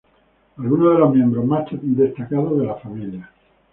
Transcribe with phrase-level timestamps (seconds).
[0.57, 3.29] Algunos de los miembros más destacados de la familia